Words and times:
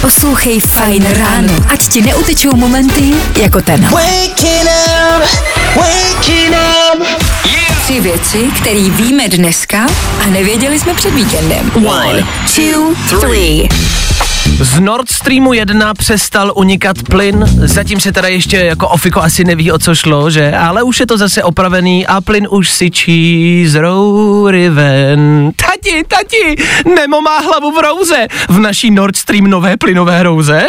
Poslouchej 0.00 0.60
Fajn 0.60 1.06
ráno, 1.18 1.54
ať 1.68 1.88
ti 1.88 2.02
neutečou 2.02 2.56
momenty 2.56 3.14
jako 3.42 3.60
ten. 3.60 3.88
Tři 7.82 8.00
věci, 8.00 8.38
které 8.60 8.90
víme 8.90 9.28
dneska 9.28 9.86
a 10.24 10.26
nevěděli 10.26 10.78
jsme 10.78 10.94
před 10.94 11.14
víkendem. 11.14 11.70
One, 11.86 12.26
two, 12.56 12.94
three. 13.20 13.68
Z 14.60 14.80
Nord 14.80 15.10
Streamu 15.10 15.52
1 15.52 15.94
přestal 15.94 16.52
unikat 16.56 16.96
plyn, 17.02 17.44
zatím 17.56 18.00
se 18.00 18.12
teda 18.12 18.28
ještě 18.28 18.56
jako 18.56 18.88
Ofiko 18.88 19.20
asi 19.20 19.44
neví, 19.44 19.72
o 19.72 19.78
co 19.78 19.94
šlo, 19.94 20.30
že? 20.30 20.52
Ale 20.52 20.82
už 20.82 21.00
je 21.00 21.06
to 21.06 21.18
zase 21.18 21.42
opravený 21.42 22.06
a 22.06 22.20
plyn 22.20 22.46
už 22.50 22.70
syčí 22.70 23.66
z 23.68 23.74
roury 23.74 24.70
ven. 24.70 25.52
Tati, 25.56 26.04
tati, 26.08 26.62
Nemo 26.96 27.20
má 27.20 27.38
hlavu 27.38 27.72
v 27.72 27.82
rouze, 27.82 28.26
v 28.48 28.58
naší 28.58 28.90
Nord 28.90 29.16
Stream 29.16 29.44
nové 29.44 29.76
plynové 29.76 30.22
rouze. 30.22 30.66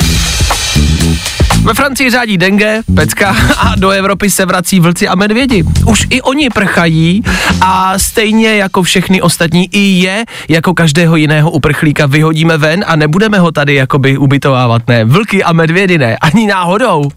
Ve 1.65 1.73
Francii 1.73 2.09
řádí 2.09 2.37
dengue, 2.37 2.81
pecka 2.95 3.35
a 3.57 3.75
do 3.75 3.89
Evropy 3.89 4.29
se 4.29 4.45
vrací 4.45 4.79
vlci 4.79 5.07
a 5.07 5.15
medvědi. 5.15 5.63
Už 5.87 6.07
i 6.09 6.21
oni 6.21 6.49
prchají 6.49 7.23
a 7.61 7.99
stejně 7.99 8.55
jako 8.55 8.83
všechny 8.83 9.21
ostatní 9.21 9.69
i 9.71 9.79
je, 9.79 10.25
jako 10.49 10.73
každého 10.73 11.15
jiného 11.15 11.51
uprchlíka 11.51 12.05
vyhodíme 12.05 12.57
ven 12.57 12.85
a 12.87 12.95
nebudeme 12.95 13.39
ho 13.39 13.51
tady 13.51 13.75
jakoby 13.75 14.17
ubytovávat, 14.17 14.87
ne. 14.87 15.05
Vlky 15.05 15.43
a 15.43 15.53
medvědy 15.53 15.97
ne, 15.97 16.17
ani 16.17 16.47
náhodou. 16.47 17.11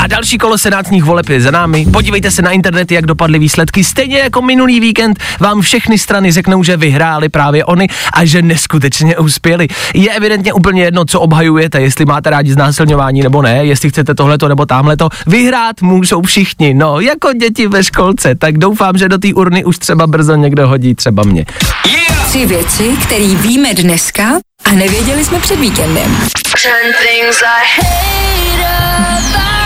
A 0.00 0.06
další 0.06 0.38
kolo 0.38 0.58
senátních 0.58 1.04
voleb 1.04 1.28
je 1.28 1.40
za 1.40 1.50
námi. 1.50 1.86
Podívejte 1.92 2.30
se 2.30 2.42
na 2.42 2.50
internet, 2.50 2.92
jak 2.92 3.06
dopadly 3.06 3.38
výsledky. 3.38 3.84
Stejně 3.84 4.18
jako 4.18 4.42
minulý 4.42 4.80
víkend 4.80 5.18
vám 5.40 5.60
všechny 5.60 5.98
strany 5.98 6.32
řeknou, 6.32 6.62
že 6.62 6.76
vyhráli 6.76 7.28
právě 7.28 7.64
oni 7.64 7.88
a 8.12 8.24
že 8.24 8.42
neskutečně 8.42 9.18
uspěli. 9.18 9.68
Je 9.94 10.10
evidentně 10.12 10.52
úplně 10.52 10.82
jedno, 10.82 11.04
co 11.04 11.20
obhajujete, 11.20 11.80
jestli 11.80 12.04
máte 12.04 12.30
rádi 12.30 12.52
znásilňování 12.52 13.22
nebo 13.22 13.42
ne, 13.42 13.64
jestli 13.64 13.90
chcete 13.90 14.14
tohleto 14.14 14.48
nebo 14.48 14.66
tamhleto. 14.66 15.08
Vyhrát 15.26 15.82
můžou 15.82 16.22
všichni, 16.22 16.74
no, 16.74 17.00
jako 17.00 17.32
děti 17.32 17.68
ve 17.68 17.84
školce. 17.84 18.34
Tak 18.34 18.58
doufám, 18.58 18.98
že 18.98 19.08
do 19.08 19.18
té 19.18 19.34
urny 19.34 19.64
už 19.64 19.78
třeba 19.78 20.06
brzo 20.06 20.36
někdo 20.36 20.68
hodí, 20.68 20.94
třeba 20.94 21.22
mě. 21.22 21.44
Yeah! 21.86 22.28
Tři 22.28 22.46
věci, 22.46 22.96
které 23.02 23.26
víme 23.26 23.74
dneska 23.74 24.24
a 24.64 24.72
nevěděli 24.72 25.24
jsme 25.24 25.40
před 25.40 25.60
víkendem. 25.60 26.16
Ten 26.62 26.92
things 27.02 27.42
I 27.42 27.80
hate 27.80 29.59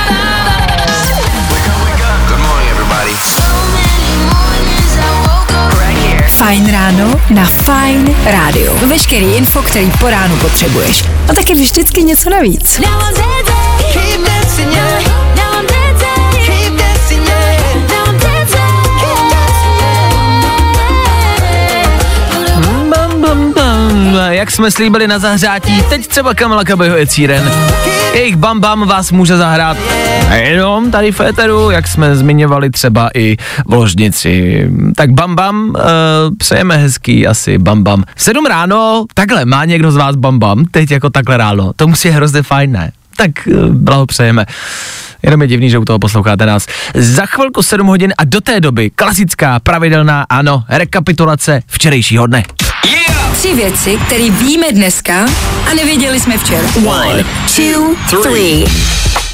Fajn 6.54 6.70
ráno 6.70 7.20
na 7.30 7.44
Fajn 7.44 8.14
rádiu. 8.24 8.74
Veškerý 8.86 9.26
info, 9.34 9.62
který 9.62 9.90
po 10.00 10.10
ránu 10.10 10.36
potřebuješ. 10.36 11.04
A 11.28 11.34
taky 11.34 11.54
vždycky 11.54 12.02
něco 12.02 12.30
navíc. 12.30 12.80
Jak 24.44 24.50
jsme 24.50 24.70
slíbili 24.70 25.08
na 25.08 25.18
zahřátí, 25.18 25.82
teď 25.82 26.06
třeba 26.06 26.34
Kamala 26.34 26.64
Kabeho 26.64 26.96
je 26.96 27.06
círen. 27.06 27.52
Jejich 28.14 28.36
Bam 28.36 28.60
Bam 28.60 28.88
vás 28.88 29.12
může 29.12 29.36
zahrát 29.36 29.76
jenom 30.34 30.90
tady 30.90 31.12
v 31.12 31.16
Féteru, 31.16 31.70
jak 31.70 31.88
jsme 31.88 32.16
zmiňovali 32.16 32.70
třeba 32.70 33.10
i 33.14 33.36
v 33.66 33.72
ložnici. 33.72 34.66
Tak 34.96 35.10
Bam 35.10 35.34
Bam, 35.34 35.68
uh, 35.68 35.74
přejeme 36.38 36.76
hezký 36.76 37.26
asi 37.26 37.58
Bam 37.58 37.82
Bam. 37.82 38.04
V 38.16 38.22
sedm 38.22 38.46
ráno, 38.46 39.04
takhle, 39.14 39.44
má 39.44 39.64
někdo 39.64 39.92
z 39.92 39.96
vás 39.96 40.16
Bam 40.16 40.38
Bam, 40.38 40.64
teď 40.64 40.90
jako 40.90 41.10
takhle 41.10 41.36
ráno, 41.36 41.72
to 41.76 41.86
musí 41.86 42.08
hrozně 42.08 42.42
fajn, 42.42 42.72
ne? 42.72 42.92
Tak 43.16 43.30
uh, 43.46 43.68
blahopřejeme. 43.68 44.46
Jenom 45.22 45.42
je 45.42 45.48
divný, 45.48 45.70
že 45.70 45.78
u 45.78 45.84
toho 45.84 45.98
posloucháte 45.98 46.46
nás. 46.46 46.66
Za 46.94 47.26
chvilku 47.26 47.62
7 47.62 47.86
hodin 47.86 48.12
a 48.18 48.24
do 48.24 48.40
té 48.40 48.60
doby 48.60 48.90
klasická, 48.90 49.60
pravidelná, 49.60 50.26
ano, 50.28 50.64
rekapitulace 50.68 51.60
včerejšího 51.66 52.26
dne. 52.26 52.42
Yeah! 52.86 53.03
Tři 53.44 53.54
věci, 53.54 53.98
které 54.06 54.30
víme 54.30 54.72
dneska 54.72 55.26
a 55.70 55.74
nevěděli 55.74 56.20
jsme 56.20 56.38
včera. 56.38 56.68
One, 56.86 57.24
two, 57.56 58.22
three. 58.22 58.64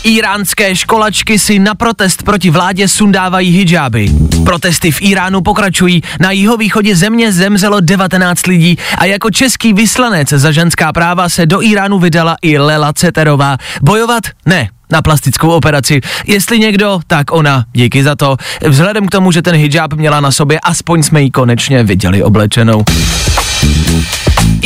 Iránské 0.04 0.76
školačky 0.76 1.38
si 1.38 1.58
na 1.58 1.74
protest 1.74 2.22
proti 2.22 2.50
vládě 2.50 2.88
sundávají 2.88 3.50
hijáby. 3.50 4.10
Protesty 4.44 4.90
v 4.90 5.02
Iránu 5.02 5.40
pokračují. 5.40 6.02
Na 6.20 6.30
jihovýchodě 6.30 6.96
země 6.96 7.32
zemřelo 7.32 7.80
19 7.80 8.46
lidí 8.46 8.78
a 8.98 9.04
jako 9.04 9.30
český 9.30 9.72
vyslanec 9.72 10.28
za 10.28 10.52
ženská 10.52 10.92
práva 10.92 11.28
se 11.28 11.46
do 11.46 11.62
Iránu 11.62 11.98
vydala 11.98 12.36
i 12.42 12.58
Lela 12.58 12.92
Ceterová. 12.92 13.56
Bojovat? 13.82 14.22
Ne, 14.46 14.68
na 14.92 15.02
plastickou 15.02 15.48
operaci. 15.48 16.00
Jestli 16.26 16.58
někdo, 16.58 17.00
tak 17.06 17.32
ona. 17.32 17.64
Díky 17.72 18.02
za 18.04 18.16
to. 18.16 18.36
Vzhledem 18.68 19.06
k 19.06 19.10
tomu, 19.10 19.32
že 19.32 19.42
ten 19.42 19.54
hijab 19.54 19.92
měla 19.94 20.20
na 20.20 20.30
sobě, 20.30 20.60
aspoň 20.60 21.02
jsme 21.02 21.22
ji 21.22 21.30
konečně 21.30 21.82
viděli 21.82 22.22
oblečenou. 22.22 22.84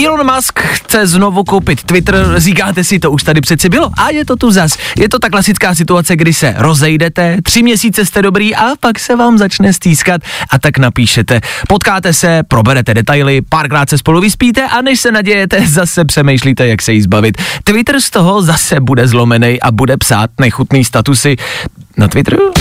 Elon 0.06 0.34
Musk 0.34 0.61
chce 0.61 1.06
znovu 1.06 1.45
koupit 1.45 1.83
Twitter, 1.83 2.34
říkáte 2.37 2.84
si, 2.84 2.99
to 2.99 3.11
už 3.11 3.22
tady 3.22 3.41
přeci 3.41 3.69
bylo. 3.69 3.91
A 3.97 4.11
je 4.11 4.25
to 4.25 4.37
tu 4.37 4.50
zas. 4.50 4.77
Je 4.99 5.09
to 5.09 5.19
ta 5.19 5.31
klasická 5.31 5.75
situace, 5.75 6.17
kdy 6.17 6.34
se 6.34 6.55
rozejdete, 6.56 7.37
tři 7.43 7.62
měsíce 7.62 8.06
jste 8.06 8.23
dobrý 8.23 8.55
a 8.56 8.73
pak 8.81 8.99
se 8.99 9.17
vám 9.17 9.39
začne 9.39 9.73
stýskat 9.73 10.21
a 10.50 10.59
tak 10.59 10.78
napíšete. 10.78 11.41
Potkáte 11.69 12.12
se, 12.12 12.43
proberete 12.49 12.94
detaily, 12.94 13.41
párkrát 13.49 13.91
se 13.91 13.99
spolu 13.99 14.21
vyspíte 14.21 14.62
a 14.62 14.83
než 14.83 15.00
se 15.00 15.12
nadějete, 15.12 15.67
zase 15.67 16.05
přemýšlíte, 16.05 16.67
jak 16.67 16.83
se 16.83 16.93
jí 16.93 17.03
zbavit. 17.03 17.43
Twitter 17.65 18.00
z 18.00 18.11
toho 18.11 18.43
zase 18.43 18.81
bude 18.81 19.09
zlomený 19.09 19.61
a 19.61 19.71
bude 19.71 19.97
psát 19.97 20.31
nechutný 20.41 20.84
statusy 20.84 21.37
na 21.97 22.09
Twitteru. 22.09 22.53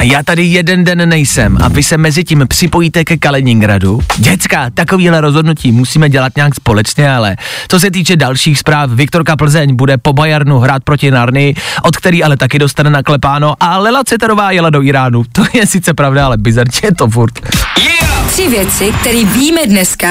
Já 0.00 0.22
tady 0.22 0.44
jeden 0.44 0.84
den 0.84 1.08
nejsem 1.08 1.58
a 1.60 1.68
vy 1.68 1.82
se 1.82 1.96
mezi 1.96 2.24
tím 2.24 2.44
připojíte 2.48 3.04
ke 3.04 3.16
Kaliningradu. 3.16 4.00
Děcka, 4.16 4.70
takovýhle 4.74 5.20
rozhodnutí 5.20 5.72
musíme 5.72 6.08
dělat 6.08 6.32
nějak 6.36 6.54
společně, 6.54 7.10
ale 7.10 7.36
co 7.68 7.80
se 7.80 7.90
týče 7.90 8.16
dalších 8.16 8.58
zpráv, 8.58 8.90
Viktorka 8.90 9.36
Plzeň 9.36 9.76
bude 9.76 9.98
po 9.98 10.12
Bajarnu 10.12 10.58
hrát 10.58 10.84
proti 10.84 11.10
Narny, 11.10 11.54
od 11.82 11.96
který 11.96 12.24
ale 12.24 12.36
taky 12.36 12.58
dostane 12.58 12.90
naklepáno 12.90 13.54
a 13.60 13.78
Lela 13.78 14.04
Ceterová 14.04 14.50
jela 14.50 14.70
do 14.70 14.82
Iránu. 14.82 15.24
To 15.32 15.44
je 15.52 15.66
sice 15.66 15.94
pravda, 15.94 16.26
ale 16.26 16.36
bizarně 16.36 16.80
je 16.84 16.94
to 16.94 17.08
furt. 17.08 17.40
Yeah! 17.78 18.08
Tři 18.32 18.48
věci, 18.48 18.92
které 19.00 19.24
víme 19.24 19.66
dneska 19.66 20.08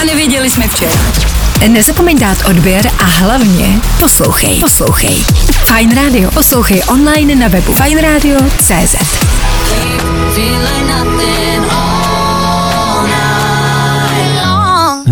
a 0.00 0.04
nevěděli 0.04 0.50
jsme 0.50 0.68
včera. 0.68 1.33
Nezapomeň 1.68 2.18
dát 2.18 2.38
odběr 2.50 2.86
a 2.98 3.04
hlavně 3.04 3.80
poslouchej. 3.98 4.60
Poslouchej. 4.60 5.24
Fine 5.64 5.94
Radio. 5.94 6.30
Poslouchej 6.30 6.82
online 6.88 7.34
na 7.34 7.48
webu 7.48 7.74
fineradio.cz 7.74 8.96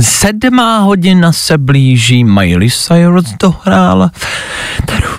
Sedmá 0.01 0.79
hodina 0.79 1.33
se 1.33 1.59
blíží, 1.59 2.25
Miley 2.25 2.71
Cyrus 2.71 3.35
dohrála 3.43 4.11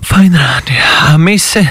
Fine 0.03 0.37
Radio 0.37 0.83
a 1.07 1.17
my 1.17 1.39
se 1.39 1.67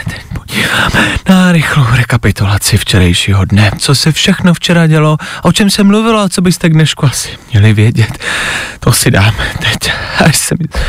podíváme 0.53 1.19
na 1.29 1.53
rychlou 1.53 1.85
rekapitulaci 1.93 2.77
včerejšího 2.77 3.45
dne. 3.45 3.71
Co 3.79 3.95
se 3.95 4.13
všechno 4.13 4.55
včera 4.55 4.87
dělo, 4.87 5.17
o 5.43 5.53
čem 5.53 5.71
se 5.71 5.85
mluvilo 5.85 6.21
a 6.21 6.29
co 6.29 6.43
byste 6.43 6.69
k 6.69 6.73
dnešku 6.73 7.07
asi 7.07 7.29
měli 7.53 7.73
vědět. 7.73 8.19
To 8.81 8.93
si 8.93 9.11
dáme 9.11 9.47
teď, 9.59 9.93
až 10.19 10.37
se 10.37 10.55
mi 10.55 10.83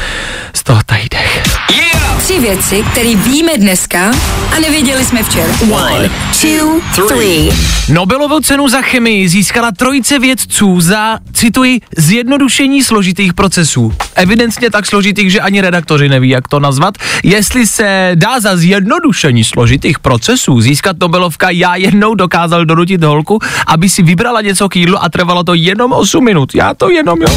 z 0.53 0.63
toho 0.63 0.81
tají 0.85 1.09
dech. 1.09 1.44
Yeah! 1.72 2.03
Tři 2.23 2.39
věci, 2.39 2.84
které 2.91 3.16
víme 3.16 3.51
dneska 3.57 4.11
a 4.56 4.59
nevěděli 4.59 5.06
jsme 5.06 5.23
včera. 5.23 5.53
One, 5.72 6.09
two, 6.41 7.07
three. 7.07 7.50
Nobelovu 7.94 8.39
cenu 8.39 8.67
za 8.67 8.81
chemii 8.81 9.29
získala 9.29 9.72
trojice 9.72 10.19
vědců 10.19 10.81
za, 10.81 11.19
cituji, 11.34 11.81
zjednodušení 11.97 12.84
složitých 12.84 13.34
procesů. 13.34 13.93
Evidentně 14.16 14.70
tak 14.70 14.85
složitých, 14.85 15.31
že 15.31 15.41
ani 15.41 15.61
redaktoři 15.61 16.09
neví, 16.09 16.29
jak 16.29 16.47
to 16.47 16.59
nazvat. 16.59 16.96
Jestli 17.23 17.67
se 17.67 18.11
dá 18.16 18.40
za 18.40 18.58
zjednodušení 18.58 19.43
složitých 19.43 19.99
procesů 19.99 20.61
získat 20.61 20.97
Nobelovka, 21.02 21.49
já 21.49 21.75
jednou 21.75 22.16
dokázal 22.16 22.66
donutit 22.66 23.03
holku, 23.03 23.40
aby 23.67 23.90
si 23.90 24.03
vybrala 24.03 24.41
něco 24.41 24.70
k 24.70 24.75
jídlu 24.75 25.03
a 25.03 25.09
trvalo 25.09 25.43
to 25.43 25.53
jenom 25.53 25.91
8 25.91 26.23
minut. 26.23 26.55
Já 26.55 26.73
to 26.73 26.90
jenom, 26.90 27.22
jo. 27.22 27.28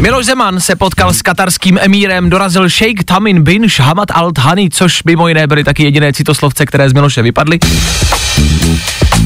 Miloš 0.00 0.26
Zeman 0.26 0.60
se 0.60 0.76
potkal 0.76 1.14
s 1.14 1.22
katarským 1.22 1.78
emírem, 1.80 2.30
dorazil 2.30 2.70
Sheikh 2.70 3.04
Tamin 3.04 3.42
bin 3.42 3.68
Shahamat 3.68 4.10
al 4.10 4.32
Thani, 4.32 4.70
což 4.70 5.02
mimo 5.04 5.28
jiné 5.28 5.46
byly 5.46 5.64
taky 5.64 5.82
jediné 5.82 6.12
citoslovce, 6.12 6.66
které 6.66 6.90
z 6.90 6.92
Miloše 6.92 7.22
vypadly. 7.22 7.58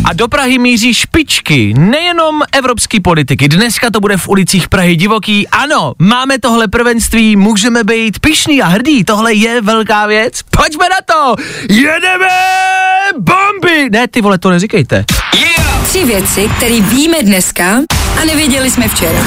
A 0.04 0.12
do 0.12 0.28
Prahy 0.28 0.58
míří 0.58 0.94
špičky, 0.94 1.74
nejenom 1.78 2.42
evropský 2.52 3.00
politiky. 3.00 3.48
Dneska 3.48 3.90
to 3.90 4.00
bude 4.00 4.16
v 4.16 4.28
ulicích 4.28 4.68
Prahy 4.68 4.96
divoký. 4.96 5.48
Ano, 5.48 5.92
máme 5.98 6.38
tohle 6.38 6.68
prvenství, 6.68 7.36
můžeme 7.36 7.84
být 7.84 8.18
pišný 8.18 8.62
a 8.62 8.66
hrdý, 8.66 9.04
tohle 9.04 9.34
je 9.34 9.60
velká 9.62 10.06
věc. 10.06 10.42
Pojďme 10.50 10.84
na 10.88 11.14
to! 11.14 11.42
Jedeme! 11.74 12.28
Bomby! 13.18 13.90
Ne, 13.90 14.08
ty 14.08 14.20
vole, 14.20 14.38
to 14.38 14.50
neříkejte. 14.50 15.04
Yeah! 15.38 15.88
Tři 15.88 16.04
věci, 16.04 16.50
které 16.56 16.80
víme 16.80 17.22
dneska 17.22 17.76
a 18.22 18.24
nevěděli 18.24 18.70
jsme 18.70 18.88
včera. 18.88 19.20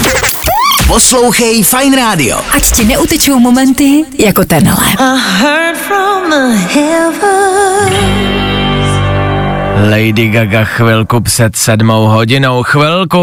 Poslouchej 0.88 1.64
Fine 1.64 1.96
Radio. 1.96 2.40
Ať 2.52 2.72
ti 2.72 2.86
neutečou 2.86 3.40
momenty 3.40 4.04
jako 4.20 4.46
tenhle. 4.46 4.88
Lady 9.90 10.30
Gaga 10.30 10.64
chvilku 10.64 11.22
před 11.22 11.56
sedmou 11.56 12.08
hodinou, 12.08 12.64
chvilku 12.64 13.20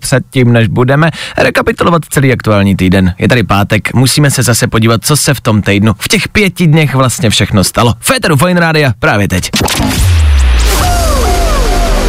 před 0.00 0.22
tím, 0.30 0.52
než 0.52 0.68
budeme 0.68 1.10
rekapitulovat 1.38 2.02
celý 2.10 2.32
aktuální 2.32 2.76
týden. 2.76 3.14
Je 3.18 3.28
tady 3.28 3.42
pátek, 3.42 3.94
musíme 3.94 4.30
se 4.30 4.42
zase 4.42 4.66
podívat, 4.66 5.04
co 5.04 5.16
se 5.16 5.34
v 5.34 5.40
tom 5.40 5.62
týdnu, 5.62 5.92
v 5.98 6.08
těch 6.08 6.28
pěti 6.28 6.66
dnech 6.66 6.94
vlastně 6.94 7.30
všechno 7.30 7.64
stalo. 7.64 7.94
Féteru 8.00 8.36
Fine 8.36 8.60
Rádia 8.60 8.92
právě 8.98 9.28
teď. 9.28 9.50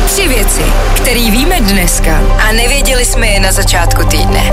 Tři 0.05 0.27
věci, 0.27 0.61
které 1.09 1.31
víme 1.31 1.61
dneska 1.61 2.21
a 2.49 2.51
nevěděli 2.51 3.05
jsme 3.05 3.27
je 3.27 3.39
na 3.39 3.51
začátku 3.51 4.05
týdne. 4.05 4.49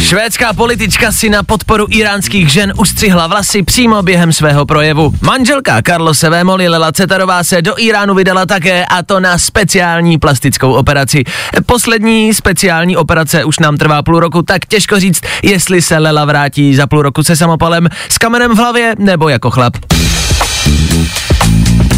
Švédská 0.00 0.52
politička 0.52 1.12
si 1.12 1.30
na 1.30 1.42
podporu 1.42 1.86
iránských 1.90 2.48
žen 2.48 2.72
ustřihla 2.76 3.26
vlasy 3.26 3.62
přímo 3.62 4.02
během 4.02 4.32
svého 4.32 4.66
projevu. 4.66 5.12
Manželka 5.20 5.82
Carlose 5.82 6.30
Vémoli 6.30 6.68
Lela 6.68 6.92
Cetarová 6.92 7.44
se 7.44 7.62
do 7.62 7.74
Iránu 7.78 8.14
vydala 8.14 8.46
také 8.46 8.86
a 8.86 9.02
to 9.02 9.20
na 9.20 9.38
speciální 9.38 10.18
plastickou 10.18 10.72
operaci. 10.72 11.24
Poslední 11.66 12.34
speciální 12.34 12.96
operace 12.96 13.44
už 13.44 13.58
nám 13.58 13.76
trvá 13.76 14.02
půl 14.02 14.20
roku, 14.20 14.42
tak 14.42 14.66
těžko 14.66 15.00
říct, 15.00 15.20
jestli 15.42 15.82
se 15.82 15.98
Lela 15.98 16.24
vrátí 16.24 16.74
za 16.74 16.86
půl 16.86 17.02
roku 17.02 17.22
se 17.22 17.36
samopalem, 17.36 17.88
s 18.08 18.18
kamenem 18.18 18.54
v 18.54 18.58
hlavě 18.58 18.94
nebo 18.98 19.28
jako 19.28 19.50
chlap. 19.50 19.76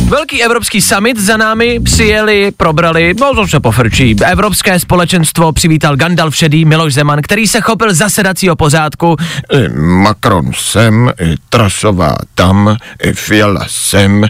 Velký 0.09 0.45
evropský 0.45 0.81
summit 0.81 1.19
za 1.19 1.37
námi 1.37 1.81
přijeli, 1.81 2.51
probrali, 2.57 3.15
no 3.21 3.35
to 3.35 3.49
se 3.49 3.61
pofrčí. 3.61 4.17
Evropské 4.27 4.81
společenstvo 4.81 5.53
přivítal 5.53 5.97
Gandalf 5.97 6.37
šedý 6.37 6.65
Miloš 6.65 6.95
Zeman, 6.95 7.23
který 7.23 7.47
se 7.47 7.61
chopil 7.61 7.95
zasedacího 7.95 8.57
pořádku. 8.57 9.17
I 9.53 9.69
Macron 9.79 10.51
sem, 10.55 11.13
i 11.21 11.35
Trasová 11.49 12.17
tam, 12.35 12.77
i 13.03 13.13
Fiala 13.13 13.67
sem, 13.69 14.27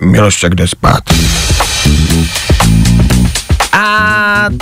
Milošek 0.00 0.54
jde 0.54 0.68
spát. 0.68 1.02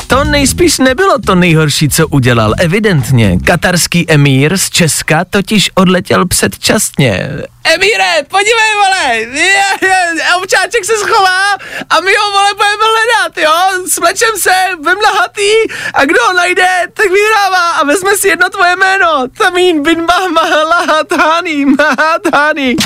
To 0.07 0.25
nejspíš 0.25 0.79
nebylo 0.79 1.19
to 1.27 1.35
nejhorší, 1.35 1.89
co 1.89 2.09
udělal. 2.09 2.55
Evidentně, 2.59 3.39
katarský 3.45 4.11
emír 4.11 4.59
z 4.59 4.71
Česka 4.71 5.25
totiž 5.25 5.71
odletěl 5.75 6.27
předčasně. 6.27 7.31
Emíre, 7.65 8.23
podívej, 8.31 8.73
vole, 8.75 9.15
je, 9.17 9.89
je, 9.89 10.35
ovčáček 10.39 10.85
se 10.85 10.93
schová 10.97 11.55
a 11.91 12.01
my 12.01 12.13
ho, 12.21 12.31
vole, 12.31 12.55
budeme 12.55 12.85
hledat, 12.95 13.39
jo, 13.39 13.85
slečem 13.89 14.37
se, 14.39 14.55
vem 14.85 14.99
nahatý 15.05 15.51
a 15.95 16.05
kdo 16.05 16.25
ho 16.27 16.33
najde, 16.33 16.69
tak 16.95 17.07
vyhrává 17.11 17.71
a 17.71 17.85
vezme 17.85 18.17
si 18.17 18.29
jedno 18.29 18.49
tvoje 18.49 18.77
jméno, 18.77 19.25
Tamín 19.39 19.83
bin 19.83 20.07
Mahatani, 20.35 21.65
Mahatani. 21.65 22.77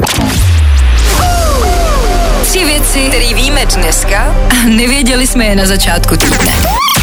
Tři 2.61 2.69
věci, 2.69 3.09
které 3.09 3.35
víme 3.35 3.67
dneska 3.67 4.35
a 4.51 4.69
nevěděli 4.69 5.27
jsme 5.27 5.45
je 5.45 5.57
na 5.57 5.67
začátku 5.67 6.17
týdne. 6.17 6.53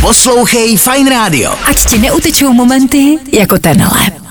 Poslouchej 0.01 0.77
Fine 0.77 1.09
Radio. 1.09 1.53
Ať 1.65 1.85
ti 1.85 1.97
neutečou 1.97 2.53
momenty 2.53 3.17
jako 3.31 3.57
tenhle. 3.57 4.26